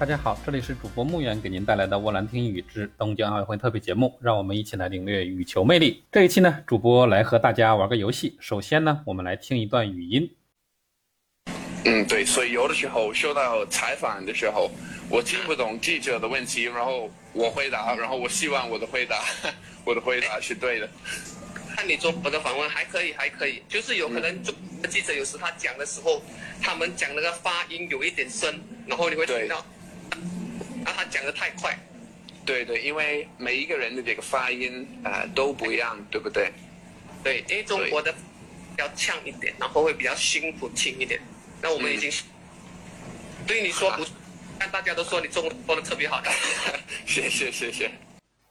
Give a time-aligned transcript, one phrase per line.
[0.00, 6.02] 大家好，这里是主播木远给您带来的沃兰听雨之东京奥运会特别节目，让我们一起来领略羽球魅力。
[6.10, 8.34] 这一期呢，主播来和大家玩个游戏。
[8.40, 10.34] 首先呢，我们来听一段语音。
[11.84, 14.70] 嗯，对，所以有的时候受到采访的时候，
[15.10, 19.22] 我听不懂记者的问题，然后我回答，然后我希望我的回答，
[19.84, 20.88] 我的回答是对的。
[21.76, 24.54] 看你做我的访问还可以， 还可以，就是有可能中
[24.88, 26.22] 记者有时他讲的时候，
[26.62, 29.62] 他们讲那个发音有一点深，然后你会听到。
[31.10, 31.76] 讲的太快。
[32.46, 36.50] 对对，因为每一个人的这个发音啊都不一样，对不对？
[37.22, 41.20] 对，因为中国的比较呛一点，然后会比较辛苦听一点。
[41.60, 42.10] 那我们已经
[43.46, 44.04] 对你说不，
[44.58, 46.22] 但大家都说你中文说的特别好。
[47.06, 47.90] 谢谢谢谢。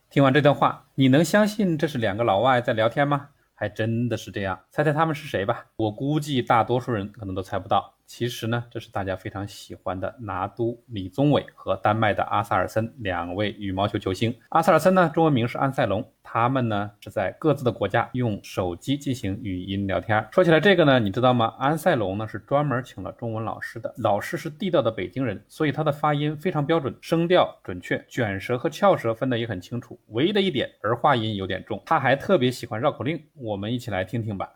[0.10, 3.30] 听完这段话，你能相信这是两个老外在聊天吗？
[3.56, 5.66] 还真的是这样，猜猜他们是谁吧？
[5.76, 7.99] 我估计大多数人可能都猜不到。
[8.10, 14.36] 其实呢，这是大家非常喜欢的拿督李宗伟和丹麦的阿萨尔森两位羽毛球球星。
[14.50, 16.04] 阿萨尔森呢，中文名是安塞龙。
[16.24, 20.28] 他们呢是在各自的国家用手机进行语音聊天。
[20.32, 21.54] 说起来这个呢，你知道吗？
[21.60, 30.00] 安塞龙呢是专门请了中文老师的，老师是地道的北京人，所以他的发音非常标准，声调准确，卷舌和翘舌分得也很清楚。
[30.08, 31.80] 唯一的一点，儿化音有点重。
[31.86, 34.52] 他还特别喜欢绕口令，我们一起来听听吧。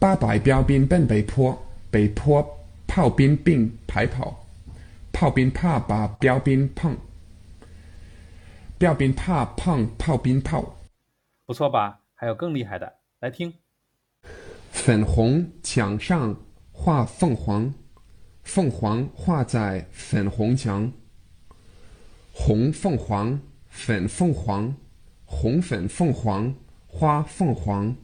[0.00, 1.56] 八百标兵奔北坡，
[1.90, 4.46] 北坡炮兵并排跑，
[5.12, 6.96] 炮兵怕把标兵碰。
[8.78, 10.76] 标兵怕碰炮兵炮，
[11.46, 12.00] 不错吧？
[12.14, 13.52] 还有更厉害的，来听。
[14.70, 16.36] 粉红墙上
[16.72, 17.74] 画凤凰，
[18.44, 20.90] 凤凰画在粉红墙。
[22.32, 24.74] 红凤凰，粉凤凰，
[25.24, 26.54] 红粉凤凰
[26.86, 27.94] 花凤凰。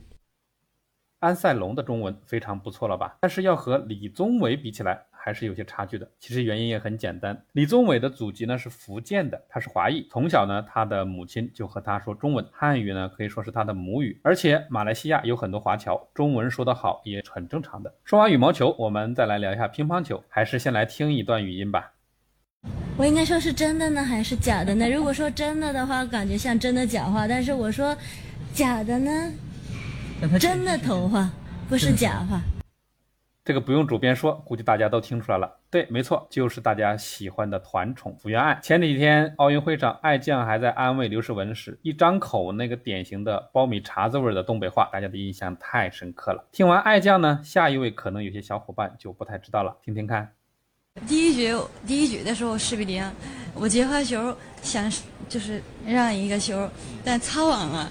[1.19, 3.17] 安塞龙的中文非常不错了吧？
[3.21, 5.03] 但是要和李宗伟比起来。
[5.27, 6.09] 还是有些差距的。
[6.21, 10.07] 其实原因也很简单，李宗伟的祖籍呢是福建的，他是华裔。
[10.09, 14.21] 从小呢，他的母亲就和他说中文，汉语呢可以说是他的母语。
[14.23, 17.93] 而且马来西亚有很多华侨，中文说得好也很正常的。
[18.05, 20.23] 说完羽毛球，我们再来聊一下乒乓球。
[20.29, 21.95] 还是先来听一段语音吧。
[22.97, 24.89] 我应该说是真的呢，还是假的呢？
[24.89, 27.97] 如果说真的的话，感觉像真的假话；但是我说
[28.53, 29.33] 假的呢，
[30.39, 31.31] 真的头发
[31.69, 32.41] 不是假话。
[33.45, 35.49] 这个不用主编说，估计大家都听出来了。
[35.71, 38.59] 对，没错，就是大家喜欢的团宠福原爱。
[38.61, 46.45] 前几天奥运会上，爱将还在安慰刘诗雯时，一张口那个典型的苞米碴子味的东北话，大家的印象太深刻了。
[46.51, 50.29] 听完爱将呢，下一位可能有些小伙伴就不太知道了，听听看。
[51.07, 51.55] 第一局，
[51.87, 53.09] 第一局的时候四比零，
[53.55, 54.91] 我接发球想
[55.29, 56.69] 就是让一个球，
[57.05, 57.89] 但擦网了，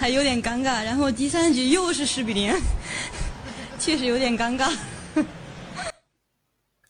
[0.00, 0.82] 还有点尴尬。
[0.82, 2.54] 然后第三局又是十比零。
[3.78, 4.74] 确实有点尴尬。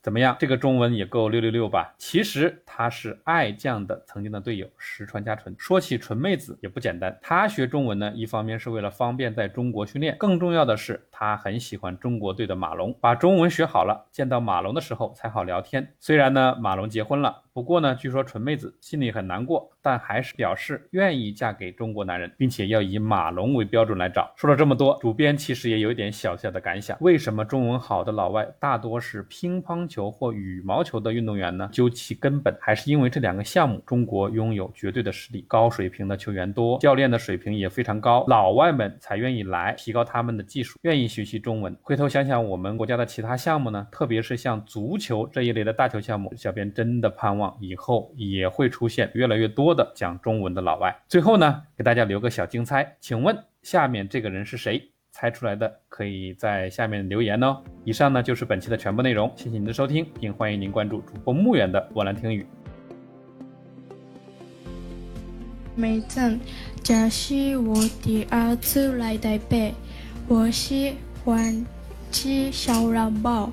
[0.02, 0.34] 怎么样？
[0.40, 1.92] 这个中文也够六六六吧？
[1.98, 5.54] 其实她是爱将的曾经的队友石川佳纯。
[5.58, 15.94] 说起纯妹子也不简单，她学中文呢，一方面是为了方便在中国训练，更重要的是她很喜欢中国队的马龙，把中文学好了，见到马龙的时候才好聊天。
[16.00, 17.42] 虽然呢，马龙结婚了。
[17.52, 24.32] 不过呢，据说纯妹子心里很难过，但还是表示愿意嫁给中国男人，并且要以马龙为标准来找。
[24.36, 31.68] 说了这么多，主编其实也有一点小小的感想：为什么中文好的老外大多是乒乓球或羽毛球的运动员呢？
[31.72, 41.76] 究其根本，还是因为这两个项目中国拥有绝对的实力，高水平的球员多，教练的水平也非常高，老外们才愿意来提高他们的技术，愿意学习中文。
[41.82, 47.39] 回头想想我们国家的其他项目呢，特别是像足球这一类的大球项目，小编真的盼望。
[47.60, 50.96] 以后也会出现越来越多的讲中文的老外。
[51.06, 54.90] 最后呢，给大家留个小精猜，请问下面这个人是谁？
[55.12, 57.60] 猜出来的可以在下面留言哦。
[57.84, 62.46] 以上呢就是本期的全部内容，谢谢您的收听，并欢迎您关注主播木远的波兰听语。
[65.74, 66.38] 每次
[66.82, 69.74] 这是我第二次来台北，
[70.28, 71.66] 我喜欢
[72.12, 73.50] 吃小笼包。